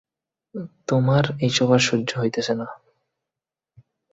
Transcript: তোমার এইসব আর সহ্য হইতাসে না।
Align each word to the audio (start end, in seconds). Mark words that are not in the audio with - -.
তোমার 0.87 1.23
এইসব 1.39 1.67
আর 1.71 1.79
সহ্য 1.79 2.09
হইতাসে 2.17 2.53
না। 2.53 2.67